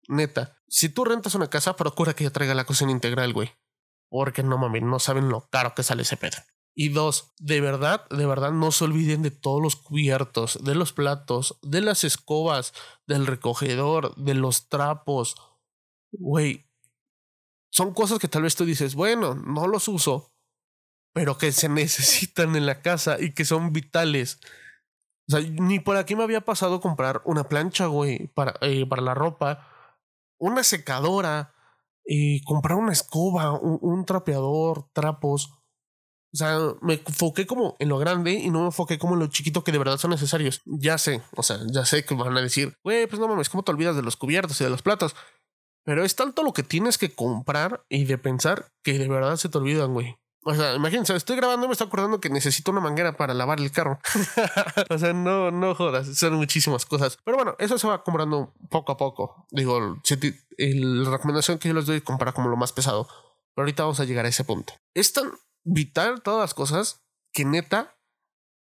[0.08, 3.52] Neta, si tú rentas una casa, procura que ya traiga la cocina integral, güey.
[4.08, 6.36] Porque no mames, no saben lo caro que sale ese pedo.
[6.78, 10.92] Y dos, de verdad, de verdad, no se olviden de todos los cubiertos, de los
[10.92, 12.74] platos, de las escobas,
[13.06, 15.36] del recogedor, de los trapos.
[16.12, 16.66] Güey,
[17.72, 20.34] son cosas que tal vez tú dices, bueno, no los uso,
[21.14, 24.38] pero que se necesitan en la casa y que son vitales.
[25.28, 29.02] O sea, ni por aquí me había pasado comprar una plancha, güey, para, eh, para
[29.02, 29.66] la ropa,
[30.38, 31.54] una secadora,
[32.06, 35.52] y comprar una escoba, un trapeador, trapos.
[36.36, 39.28] O sea, me enfoqué como en lo grande y no me enfoqué como en lo
[39.28, 40.60] chiquito que de verdad son necesarios.
[40.66, 43.62] Ya sé, o sea, ya sé que van a decir, güey, pues no mames, ¿cómo
[43.62, 45.16] te olvidas de los cubiertos y de los platos?
[45.82, 49.48] Pero es tanto lo que tienes que comprar y de pensar que de verdad se
[49.48, 50.18] te olvidan, güey.
[50.44, 53.58] O sea, imagínense, estoy grabando y me está acordando que necesito una manguera para lavar
[53.58, 53.98] el carro.
[54.90, 57.16] o sea, no, no jodas, son muchísimas cosas.
[57.24, 59.46] Pero bueno, eso se va comprando poco a poco.
[59.50, 59.96] Digo,
[60.58, 63.08] la recomendación que yo les doy compara como lo más pesado.
[63.54, 64.74] Pero ahorita vamos a llegar a ese punto.
[64.92, 65.32] Es tan
[65.66, 67.02] vital todas las cosas
[67.32, 67.98] que neta,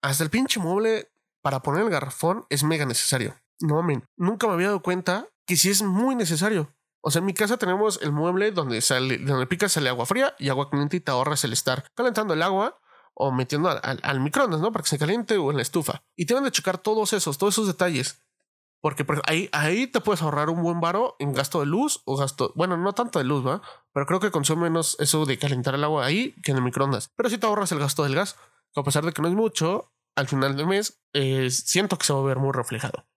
[0.02, 3.36] hasta el pinche mueble para poner el garrafón es mega necesario.
[3.60, 6.74] No, mames, nunca me había dado cuenta que sí es muy necesario.
[7.02, 10.36] O sea, en mi casa tenemos el mueble donde sale, donde pica sale agua fría
[10.40, 12.80] y agua caliente y te ahorras el estar calentando el agua
[13.14, 14.72] o metiendo al, al microondas, ¿no?
[14.72, 16.04] Para que se caliente o en la estufa.
[16.16, 18.26] Y tienen de checar todos esos, todos esos detalles.
[18.86, 22.54] Porque ahí, ahí te puedes ahorrar un buen varo en gasto de luz o gasto,
[22.56, 23.60] bueno, no tanto de luz, ¿va?
[23.92, 27.10] Pero creo que consume menos eso de calentar el agua ahí que en el microondas.
[27.16, 28.36] Pero si te ahorras el gasto del gas,
[28.76, 32.14] a pesar de que no es mucho, al final del mes eh, siento que se
[32.14, 33.08] va a ver muy reflejado.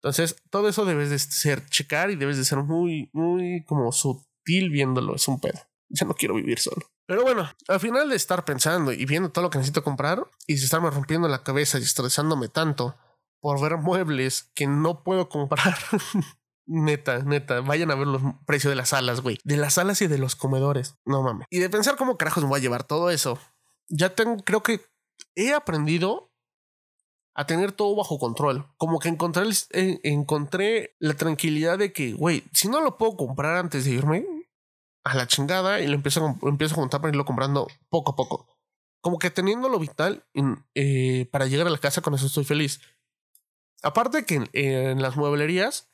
[0.00, 4.70] Entonces, todo eso debes de ser checar y debes de ser muy, muy como sutil
[4.70, 5.16] viéndolo.
[5.16, 5.58] Es un pedo.
[5.88, 6.86] Ya no quiero vivir solo.
[7.06, 10.54] Pero bueno, al final de estar pensando y viendo todo lo que necesito comprar y
[10.54, 12.96] estarme rompiendo la cabeza y estresándome tanto,
[13.40, 15.76] por ver muebles que no puedo comprar.
[16.66, 19.38] neta, neta, vayan a ver los precios de las salas, güey.
[19.44, 20.96] De las salas y de los comedores.
[21.04, 21.46] No mames.
[21.50, 23.38] Y de pensar cómo carajos me voy a llevar todo eso.
[23.88, 24.80] Ya tengo, creo que
[25.34, 26.32] he aprendido
[27.34, 28.66] a tener todo bajo control.
[28.76, 33.56] Como que encontré, eh, encontré la tranquilidad de que, güey, si no lo puedo comprar
[33.56, 34.26] antes de irme,
[35.04, 38.46] a la chingada y lo empiezo empiezo a juntar para irlo comprando poco a poco.
[39.00, 40.26] Como que teniendo lo vital
[40.74, 42.80] eh, para llegar a la casa, con eso estoy feliz.
[43.82, 45.88] Aparte que en, las mueblerías,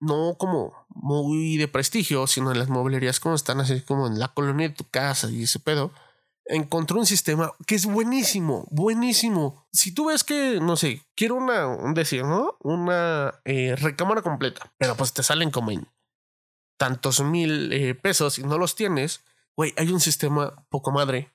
[0.00, 4.28] no como muy de prestigio, sino en las mueblerías como están así como en la
[4.28, 5.92] colonia de tu casa y ese pedo,
[6.46, 9.66] encontré un sistema que es buenísimo, buenísimo.
[9.72, 12.56] Si tú ves que, no sé, quiero una, un decir, ¿no?
[12.60, 15.88] Una eh, recámara completa, pero pues te salen como en
[16.76, 19.22] tantos mil eh, pesos y no los tienes,
[19.56, 21.32] güey, hay un sistema poco madre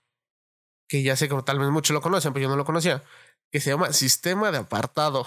[0.87, 3.03] que ya sé que tal vez muchos lo conocen, pero yo no lo conocía,
[3.51, 5.25] que se llama sistema de apartado.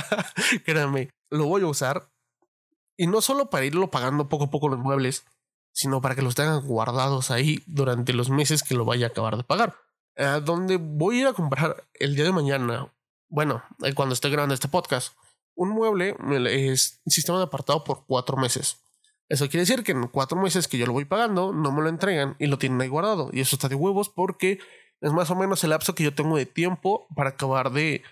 [0.64, 2.08] Créanme, lo voy a usar
[2.96, 5.24] y no solo para irlo pagando poco a poco los muebles,
[5.72, 9.36] sino para que los tengan guardados ahí durante los meses que lo vaya a acabar
[9.36, 9.74] de pagar.
[10.16, 12.92] A donde voy a ir a comprar el día de mañana,
[13.28, 15.14] bueno, eh, cuando esté grabando este podcast,
[15.54, 16.16] un mueble
[16.50, 18.78] es sistema de apartado por cuatro meses.
[19.28, 21.88] Eso quiere decir que en cuatro meses que yo lo voy pagando, no me lo
[21.88, 23.30] entregan y lo tienen ahí guardado.
[23.32, 24.58] Y eso está de huevos porque
[25.02, 28.02] es más o menos el lapso que yo tengo de tiempo para acabar de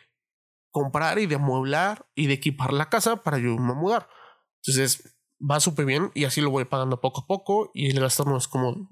[0.72, 4.09] comprar y de amueblar y de equipar la casa para yo me mudar.
[4.57, 8.24] Entonces va súper bien y así lo voy pagando poco a poco y el gasto
[8.24, 8.88] no es como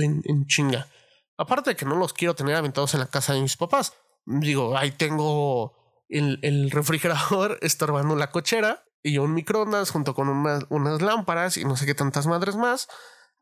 [0.00, 0.88] en, chinga.
[1.36, 3.92] Aparte de que no los quiero tener aventados en la casa de mis papás.
[4.24, 5.74] Digo, ahí tengo
[6.08, 11.64] el, el refrigerador estorbando la cochera y un microondas junto con unas, unas lámparas y
[11.66, 12.88] no sé qué tantas madres más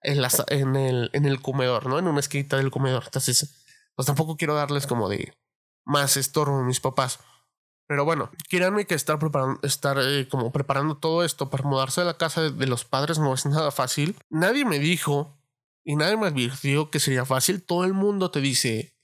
[0.03, 1.99] en, el, en el comedor, ¿no?
[1.99, 3.05] En una esquina del comedor.
[3.05, 5.33] Entonces, pues tampoco quiero darles como de
[5.85, 7.21] más estorbo a mis papás.
[7.87, 12.05] Pero bueno, créanme que estar preparando, estar eh, como preparando todo esto para mudarse a
[12.05, 14.17] la casa de, los padres no es nada fácil.
[14.31, 15.37] Nadie me dijo
[15.85, 17.63] y nadie me advirtió que sería fácil.
[17.63, 18.95] Todo el mundo te dice,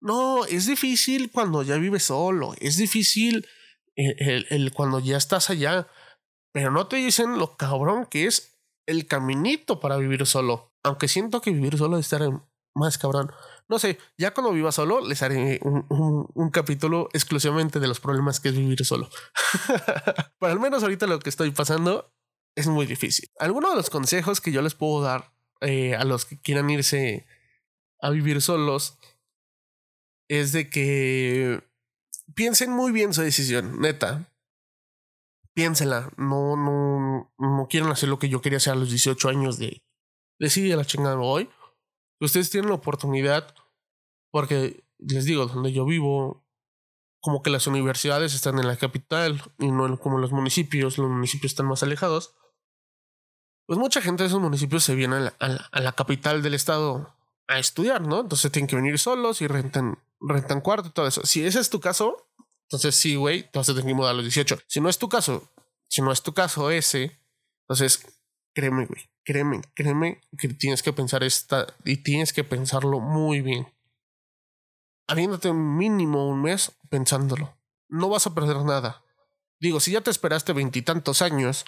[0.00, 3.46] no, es difícil cuando ya vives solo, es difícil
[3.96, 5.88] el, el cuando ya estás allá.
[6.52, 8.53] Pero no te dicen lo cabrón que es
[8.86, 10.72] el caminito para vivir solo.
[10.82, 12.22] Aunque siento que vivir solo es estar
[12.74, 13.30] más cabrón.
[13.68, 15.86] No sé, ya cuando viva solo les haré un,
[16.34, 19.08] un, capítulo exclusivamente de los problemas que es vivir solo.
[20.38, 22.12] Pero al menos ahorita lo que estoy pasando
[22.56, 23.30] es muy difícil.
[23.38, 27.26] Algunos de los consejos que yo les puedo dar eh, a los que quieran irse
[28.00, 28.98] a vivir solos
[30.28, 31.62] es de que
[32.34, 34.33] piensen muy bien su decisión, neta
[35.54, 39.58] piénsela, no, no, no quieren hacer lo que yo quería hacer a los 18 años
[39.58, 39.82] de
[40.38, 41.48] decide la chingada hoy.
[42.20, 43.54] Ustedes tienen la oportunidad,
[44.30, 46.44] porque les digo, donde yo vivo,
[47.20, 51.52] como que las universidades están en la capital y no como los municipios, los municipios
[51.52, 52.34] están más alejados.
[53.66, 57.14] Pues mucha gente de esos municipios se viene a la, a la, capital del estado
[57.48, 58.20] a estudiar, ¿no?
[58.20, 61.24] Entonces tienen que venir solos y rentan, rentan cuarto y todo eso.
[61.24, 62.26] Si ese es tu caso,
[62.64, 64.58] entonces, sí, güey, te vas a tener que mudar a los 18.
[64.66, 65.50] Si no es tu caso,
[65.88, 67.18] si no es tu caso ese,
[67.62, 68.06] entonces,
[68.54, 73.66] créeme, güey, créeme, créeme que tienes que pensar esta y tienes que pensarlo muy bien.
[75.06, 77.54] Habiéndote mínimo un mes pensándolo.
[77.88, 79.04] No vas a perder nada.
[79.60, 81.66] Digo, si ya te esperaste veintitantos años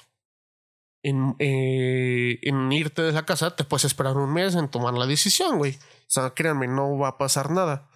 [1.03, 5.07] en, eh, en irte de la casa, te puedes esperar un mes en tomar la
[5.07, 5.73] decisión, güey.
[5.75, 7.89] O sea, créanme, no va a pasar nada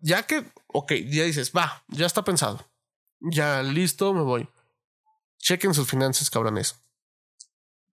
[0.00, 2.64] ya que, ok, ya dices, va, ya está pensado.
[3.20, 4.48] Ya listo, me voy.
[5.38, 6.80] Chequen sus finanzas, cabrones.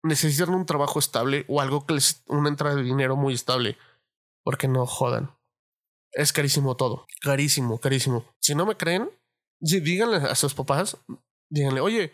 [0.03, 3.77] Necesitan un trabajo estable o algo que les, una entrada de dinero muy estable.
[4.43, 5.35] Porque no jodan.
[6.11, 7.05] Es carísimo todo.
[7.21, 8.25] Carísimo, carísimo.
[8.39, 9.09] Si no me creen,
[9.59, 10.97] díganle a sus papás,
[11.49, 12.13] díganle, oye,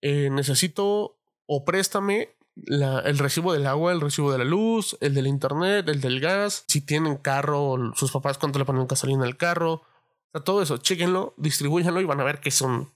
[0.00, 5.26] eh, necesito o préstame el recibo del agua, el recibo de la luz, el del
[5.26, 9.72] internet, el del gas, si tienen carro, sus papás cuánto le ponen gasolina al carro,
[9.74, 12.92] o sea, todo eso, chequenlo, distribuyanlo y van a ver que es un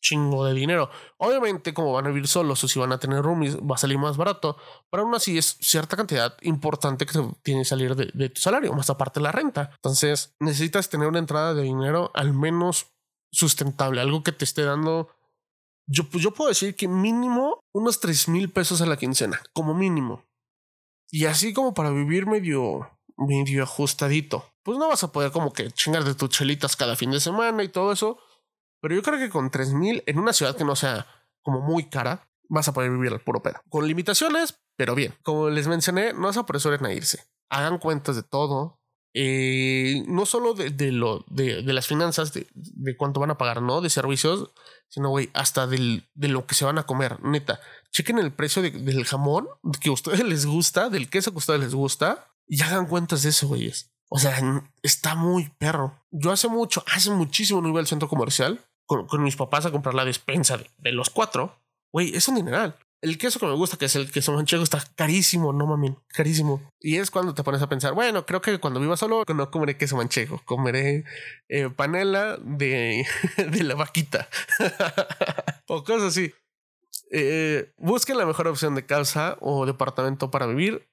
[0.00, 0.90] chingo de dinero.
[1.18, 3.98] Obviamente, como van a vivir solos o si van a tener roomies, va a salir
[3.98, 4.56] más barato,
[4.90, 8.72] pero aún así es cierta cantidad importante que tiene que salir de, de tu salario,
[8.72, 9.70] más aparte la renta.
[9.74, 12.86] Entonces, necesitas tener una entrada de dinero al menos
[13.30, 15.08] sustentable, algo que te esté dando
[15.90, 19.74] yo, pues yo puedo decir que mínimo unos tres mil pesos a la quincena, como
[19.74, 20.24] mínimo.
[21.10, 24.52] Y así como para vivir medio, medio ajustadito.
[24.62, 27.64] Pues no vas a poder como que chingar de tus chelitas cada fin de semana
[27.64, 28.18] y todo eso.
[28.80, 31.06] Pero yo creo que con tres mil en una ciudad que no sea
[31.42, 33.60] como muy cara, vas a poder vivir al puro pedo.
[33.68, 35.14] Con limitaciones, pero bien.
[35.24, 37.24] Como les mencioné, no se apresuren a irse.
[37.50, 38.78] Hagan cuentas de todo.
[39.12, 43.38] Eh, no solo de, de lo, de, de, las finanzas, de, de cuánto van a
[43.38, 43.80] pagar, ¿no?
[43.80, 44.52] De servicios,
[44.90, 47.60] sino, güey, hasta del, de lo que se van a comer, neta.
[47.92, 49.48] Chequen el precio del jamón
[49.80, 53.22] que a ustedes les gusta, del queso que a ustedes les gusta, y hagan cuentas
[53.22, 53.92] de eso, güeyes.
[54.10, 54.36] O sea,
[54.82, 56.04] está muy perro.
[56.10, 59.94] Yo hace mucho, hace muchísimo no iba al centro comercial con, mis papás a comprar
[59.94, 61.62] la despensa de, de los cuatro.
[61.92, 62.76] Güey, es un dineral.
[63.02, 66.70] El queso que me gusta, que es el queso manchego, está carísimo, no mames, carísimo.
[66.80, 69.78] Y es cuando te pones a pensar, bueno, creo que cuando viva solo no comeré
[69.78, 71.04] queso manchego, comeré
[71.48, 73.06] eh, panela de,
[73.50, 74.28] de la vaquita
[75.66, 76.34] o cosas así.
[77.10, 80.86] Eh, busquen la mejor opción de casa o departamento para vivir.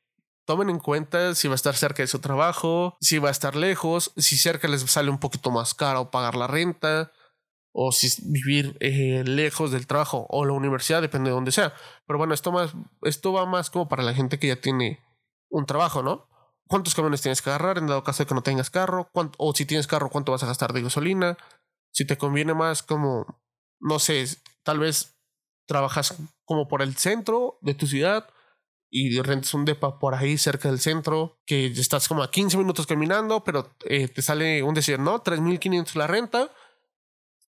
[0.45, 3.57] Tomen en cuenta si va a estar cerca de su trabajo, si va a estar
[3.57, 7.11] lejos, si cerca les sale un poquito más caro pagar la renta
[7.79, 11.75] o si vivir eh, lejos del trabajo o la universidad, depende de donde sea.
[12.07, 14.99] Pero bueno, esto, más, esto va más como para la gente que ya tiene
[15.51, 16.27] un trabajo, ¿no?
[16.67, 19.11] ¿Cuántos camiones tienes que agarrar en dado caso de que no tengas carro?
[19.13, 21.37] o si tienes carro, ¿cuánto vas a gastar de gasolina?
[21.93, 23.43] Si te conviene más como,
[23.79, 24.25] no sé,
[24.63, 25.15] tal vez
[25.67, 28.27] trabajas como por el centro de tu ciudad
[28.89, 32.87] y rentas un depa por ahí cerca del centro, que estás como a 15 minutos
[32.87, 35.23] caminando, pero eh, te sale un decir, ¿no?
[35.23, 36.49] 3.500 la renta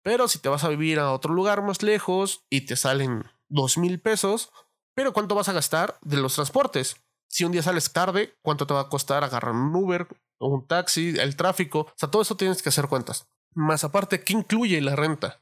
[0.06, 3.76] pero si te vas a vivir a otro lugar más lejos y te salen dos
[3.76, 4.52] mil pesos,
[4.94, 7.04] pero ¿cuánto vas a gastar de los transportes?
[7.28, 10.06] Si un día sales tarde, ¿cuánto te va a costar agarrar un Uber
[10.38, 11.80] o un taxi, el tráfico?
[11.80, 13.26] O sea, todo eso tienes que hacer cuentas.
[13.52, 15.40] Más aparte, ¿qué incluye la renta?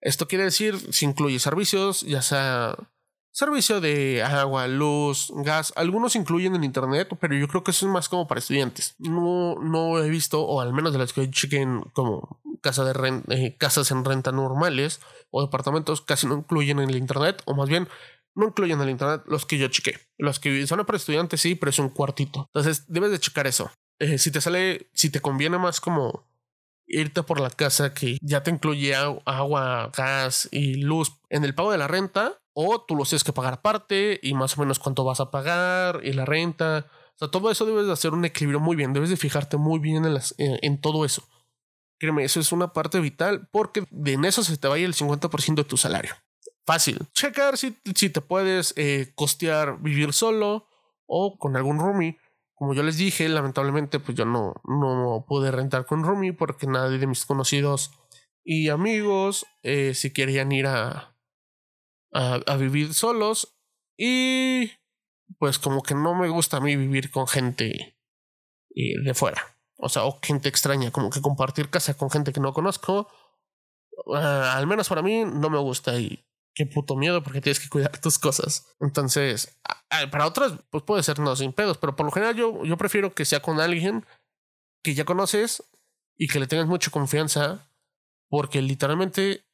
[0.00, 2.74] Esto quiere decir si incluye servicios, ya sea
[3.34, 5.72] servicio de agua, luz, gas.
[5.76, 8.94] Algunos incluyen el internet, pero yo creo que eso es más como para estudiantes.
[8.98, 13.56] No, no he visto, o al menos de las que chequen como casa de eh,
[13.58, 17.88] casas en renta normales o departamentos casi no incluyen el internet, o más bien
[18.34, 19.98] no incluyen el internet los que yo chequé.
[20.16, 22.48] Los que son para estudiantes sí, pero es un cuartito.
[22.54, 23.70] Entonces debes de checar eso.
[23.98, 26.24] Eh, si te sale, si te conviene más como
[26.86, 31.72] irte por la casa que ya te incluye agua, gas y luz en el pago
[31.72, 35.04] de la renta, o tú los tienes que pagar aparte y más o menos cuánto
[35.04, 36.86] vas a pagar y la renta.
[37.16, 39.78] O sea, todo eso debes de hacer un equilibrio muy bien, debes de fijarte muy
[39.80, 41.24] bien en, las, en todo eso.
[41.98, 45.64] Créeme, eso es una parte vital porque en eso se te vaya el 50% de
[45.64, 46.14] tu salario.
[46.66, 46.98] Fácil.
[47.12, 50.66] Checar si, si te puedes eh, costear vivir solo
[51.06, 52.18] o con algún roomie.
[52.54, 56.98] Como yo les dije, lamentablemente, pues yo no, no pude rentar con roomie porque nadie
[56.98, 57.90] de mis conocidos
[58.44, 61.13] y amigos eh, si querían ir a,
[62.14, 63.56] a, vivir solos.
[63.98, 64.70] Y
[65.38, 67.96] pues como que no me gusta a mí vivir con gente
[68.74, 72.40] eh, de fuera o sea, o gente extraña, como que compartir casa con gente que
[72.40, 73.08] no conozco,
[74.14, 76.24] ah, al menos para mí no me gusta y
[76.54, 78.66] qué puto miedo porque tienes que cuidar tus cosas.
[78.80, 79.60] Entonces,
[80.10, 83.14] para otras, pues puede ser no sin pedos, pero por lo general yo, yo prefiero
[83.14, 84.06] que sea con alguien
[84.82, 85.62] que ya conoces
[86.16, 87.68] y que le tengas mucha confianza,
[88.28, 89.44] porque literalmente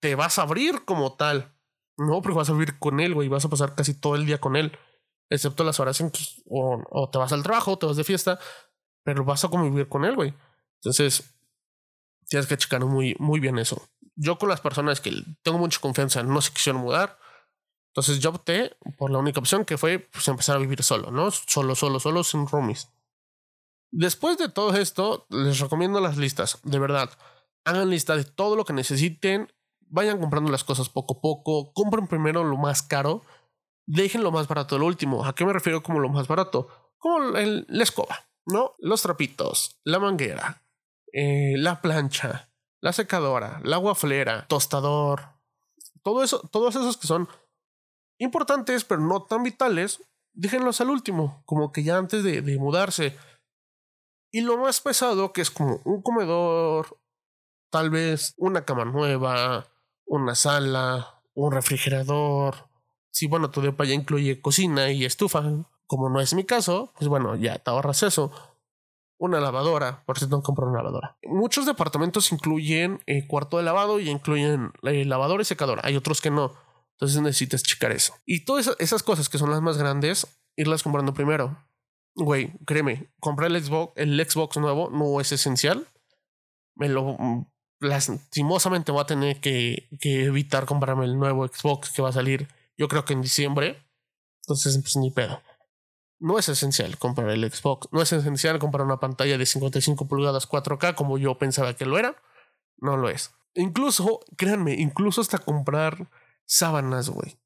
[0.00, 1.54] te vas a abrir como tal.
[2.00, 4.40] No, porque vas a vivir con él, güey, vas a pasar casi todo el día
[4.40, 4.72] con él,
[5.28, 8.04] excepto las horas en que o, o te vas al trabajo, o te vas de
[8.04, 8.38] fiesta,
[9.04, 10.34] pero vas a convivir con él, güey.
[10.76, 11.34] Entonces,
[12.26, 13.86] tienes que checar muy, muy bien eso.
[14.16, 17.18] Yo con las personas que tengo mucha confianza no se quisieron mudar.
[17.92, 21.30] Entonces yo opté por la única opción que fue pues, empezar a vivir solo, ¿no?
[21.30, 22.88] Solo, solo, solo, sin roomies.
[23.90, 27.10] Después de todo esto, les recomiendo las listas, de verdad.
[27.64, 29.52] Hagan lista de todo lo que necesiten,
[29.90, 33.22] vayan comprando las cosas poco a poco, compren primero lo más caro,
[33.86, 35.24] dejen lo más barato lo último.
[35.24, 36.68] ¿A qué me refiero como lo más barato?
[36.98, 38.30] Como el, la escoba.
[38.46, 38.74] ¿no?
[38.78, 40.62] Los trapitos, la manguera,
[41.12, 42.50] eh, la plancha,
[42.80, 45.34] la secadora, la guaflera, tostador,
[46.02, 47.28] todo eso, todos esos que son
[48.18, 53.16] importantes pero no tan vitales, déjenlos al último, como que ya antes de, de mudarse.
[54.32, 56.98] Y lo más pesado, que es como un comedor,
[57.70, 59.69] tal vez una cama nueva,
[60.10, 62.68] una sala, un refrigerador.
[63.12, 65.44] Si bueno, tu depa ya incluye cocina y estufa,
[65.86, 68.32] como no es mi caso, pues bueno, ya te ahorras eso.
[69.18, 71.16] Una lavadora, por si no compro una lavadora.
[71.22, 75.82] Muchos departamentos incluyen eh, cuarto de lavado y incluyen eh, lavadora y secadora.
[75.84, 76.54] Hay otros que no.
[76.92, 78.14] Entonces necesitas checar eso.
[78.26, 81.56] Y todas esas cosas que son las más grandes, irlas comprando primero.
[82.16, 85.86] Güey, créeme, comprar el Xbox, el Xbox nuevo no es esencial.
[86.74, 87.16] Me lo
[87.80, 92.88] lastimosamente voy a tener que, evitar comprarme el nuevo Xbox que va a salir, yo
[92.88, 93.82] creo que en diciembre.
[94.42, 95.42] Entonces, pues ni pedo.
[96.18, 97.88] No es esencial comprar el Xbox.
[97.92, 101.98] No es esencial comprar una pantalla de 55 pulgadas 4K como yo pensaba que lo
[101.98, 102.14] era.
[102.76, 103.32] No lo es.
[103.54, 106.08] Incluso, créanme, incluso hasta comprar
[106.44, 107.38] sábanas, güey.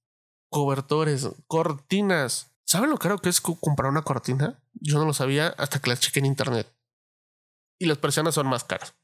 [0.49, 2.51] Cobertores, cortinas.
[2.65, 4.63] ¿Saben lo caro que es comprar una cortina?
[4.75, 6.73] Yo no lo sabía hasta que las chequé en internet.
[7.79, 8.95] Y las persianas son más caras.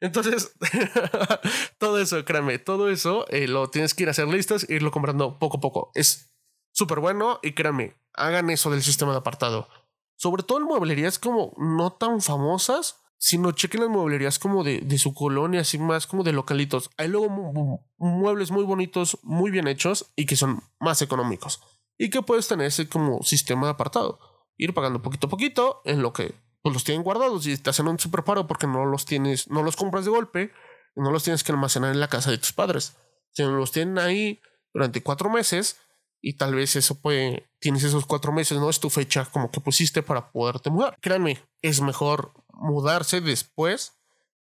[0.00, 0.54] Entonces,
[1.78, 4.90] todo eso, créanme, todo eso eh, lo tienes que ir a hacer listas e irlo
[4.90, 5.90] comprando poco a poco.
[5.94, 6.34] Es
[6.72, 9.68] súper bueno y créanme, hagan eso del sistema de apartado.
[10.16, 15.14] Sobre todo en mueblerías como no tan famosas, sino chequen las mueblerías como de, su
[15.14, 16.90] colonia, así más como de localitos.
[16.96, 21.60] Hay luego muebles muy bonitos, muy bien hechos y que son más económicos.
[21.98, 24.18] Y que puedes tener ese como sistema de apartado.
[24.58, 26.34] Ir pagando poquito a poquito en lo que
[26.66, 29.62] pues, los tienen guardados y te hacen un super paro porque no los tienes, no
[29.62, 30.50] los compras de golpe
[30.96, 32.96] y no los tienes que almacenar en la casa de tus padres.
[33.30, 34.40] Sino los tienen ahí
[34.74, 35.78] durante cuatro meses
[36.20, 39.60] y tal vez eso puede, tienes esos cuatro meses, no es tu fecha como que
[39.60, 40.98] pusiste para poderte mudar.
[41.00, 44.00] Créanme, es mejor mudarse después,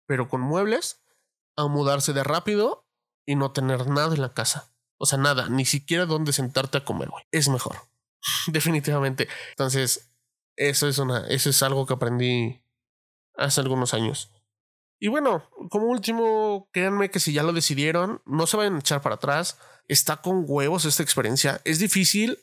[0.07, 1.03] pero con muebles,
[1.57, 2.87] a mudarse de rápido
[3.27, 4.73] y no tener nada en la casa.
[4.97, 7.25] O sea, nada, ni siquiera dónde sentarte a comer, güey.
[7.33, 7.79] Es mejor.
[8.47, 9.27] Definitivamente.
[9.51, 10.12] Entonces,
[10.57, 12.63] eso es una, eso es algo que aprendí
[13.37, 14.33] hace algunos años.
[14.99, 19.03] Y bueno, como último, créanme que si ya lo decidieron, no se vayan a echar
[19.03, 19.59] para atrás.
[19.89, 21.61] Está con huevos esta experiencia.
[21.65, 22.39] Es difícil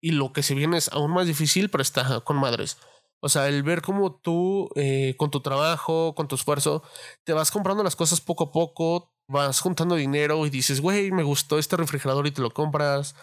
[0.00, 2.78] y lo que se viene es aún más difícil, pero está con madres.
[3.20, 6.82] O sea, el ver cómo tú, eh, con tu trabajo, con tu esfuerzo,
[7.24, 11.22] te vas comprando las cosas poco a poco, vas juntando dinero y dices, güey, me
[11.22, 13.14] gustó este refrigerador y te lo compras,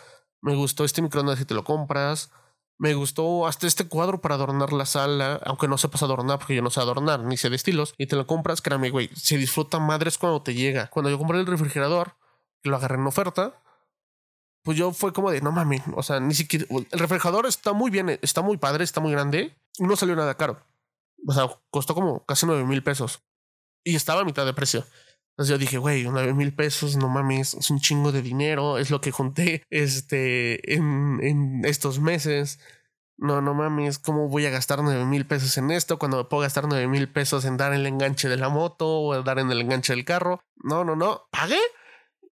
[0.42, 2.32] me gustó este microondas y te lo compras,
[2.80, 6.62] me gustó hasta este cuadro para adornar la sala, aunque no sepas adornar porque yo
[6.62, 9.80] no sé adornar, ni sé de estilos, y te lo compras, créame, güey, se disfruta
[9.80, 10.88] madres cuando te llega.
[10.90, 12.16] Cuando yo compré el refrigerador,
[12.64, 13.62] lo agarré en oferta,
[14.64, 17.90] pues yo fue como de, no mames, o sea, ni siquiera, el refrigerador está muy
[17.90, 20.62] bien, está muy padre, está muy grande, no salió nada caro.
[21.26, 23.24] O sea, costó como casi nueve mil pesos.
[23.84, 24.86] Y estaba a mitad de precio.
[25.38, 28.90] Entonces yo dije, güey, nueve mil pesos, no mames, es un chingo de dinero, es
[28.90, 32.60] lo que junté este, en, en estos meses.
[33.18, 36.42] No, no mames, ¿cómo voy a gastar nueve mil pesos en esto cuando me puedo
[36.42, 39.62] gastar nueve mil pesos en dar el enganche de la moto o dar en el
[39.62, 40.42] enganche del carro?
[40.56, 41.60] No, no, no, pagué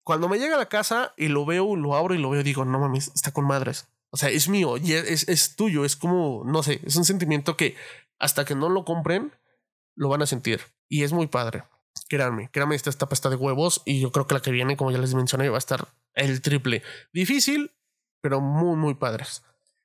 [0.05, 2.65] cuando me llega a la casa y lo veo, lo abro y lo veo, digo,
[2.65, 3.89] no mames, está con madres.
[4.11, 5.85] O sea, es mío y es, es, tuyo.
[5.85, 7.75] Es como, no sé, es un sentimiento que
[8.19, 9.33] hasta que no lo compren,
[9.97, 10.61] lo van a sentir.
[10.89, 11.65] Y es muy padre.
[12.09, 14.91] Créanme, créanme, esta está pasta de huevos y yo creo que la que viene, como
[14.91, 16.83] ya les mencioné, va a estar el triple.
[17.13, 17.73] Difícil,
[18.21, 19.43] pero muy, muy padres.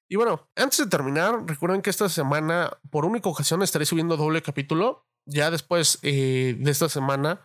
[0.08, 4.42] Y bueno, antes de terminar, recuerden que esta semana, por única ocasión, estaré subiendo doble
[4.42, 5.06] capítulo.
[5.26, 7.42] Ya después eh, de esta semana,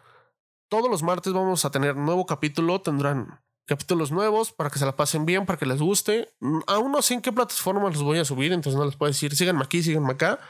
[0.70, 4.96] todos los martes vamos a tener nuevo capítulo, tendrán capítulos nuevos para que se la
[4.96, 6.34] pasen bien, para que les guste.
[6.66, 9.36] Aún no sé en qué plataforma los voy a subir, entonces no les puedo decir,
[9.36, 10.40] síganme aquí, síganme acá.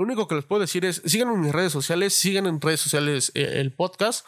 [0.00, 2.80] Lo único que les puedo decir es, síganme en mis redes sociales, sigan en redes
[2.80, 4.24] sociales eh, el podcast.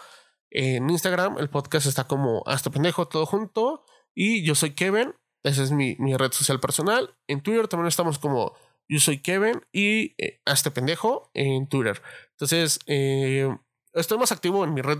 [0.50, 3.82] En Instagram el podcast está como hasta pendejo todo junto.
[4.14, 7.16] Y yo soy Kevin, esa es mi, mi red social personal.
[7.26, 8.54] En Twitter también estamos como
[8.86, 12.02] yo soy Kevin y eh, hasta pendejo en Twitter.
[12.32, 13.48] Entonces, eh,
[13.94, 14.98] estoy más activo en mi red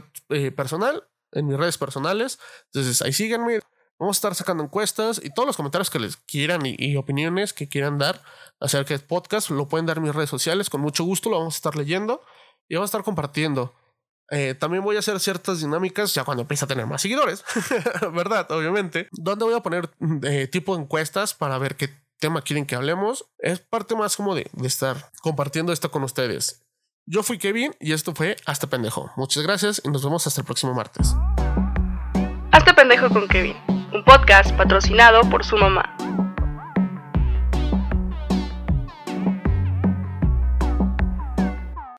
[0.57, 2.39] personal, en mis redes personales.
[2.73, 3.61] Entonces ahí síganme.
[4.03, 7.68] Vamos a estar sacando encuestas y todos los comentarios que les quieran y, opiniones que
[7.68, 8.20] quieran dar
[8.59, 10.68] acerca del podcast lo pueden dar en mis redes sociales.
[10.68, 12.20] Con mucho gusto lo vamos a estar leyendo
[12.68, 13.72] y vamos a estar compartiendo.
[14.32, 17.44] Eh, también voy a hacer ciertas dinámicas ya cuando empiece a tener más seguidores,
[18.12, 18.50] ¿verdad?
[18.50, 19.07] Obviamente.
[19.12, 19.88] Donde voy a poner
[20.24, 23.26] eh, tipo encuestas para ver qué tema quieren que hablemos.
[23.38, 26.64] Es parte más como de, de estar compartiendo esto con ustedes.
[27.07, 29.12] Yo fui Kevin y esto fue Hasta Pendejo.
[29.14, 31.14] Muchas gracias y nos vemos hasta el próximo martes.
[32.53, 33.57] Hasta Pendejo con Kevin,
[33.94, 35.96] un podcast patrocinado por su mamá.